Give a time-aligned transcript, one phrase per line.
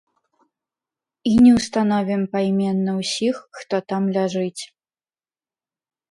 [1.31, 4.63] І не ўстановім пайменна ўсіх, хто там ляжыць.